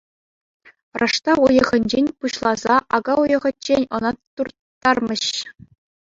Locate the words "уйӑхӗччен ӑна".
3.25-4.11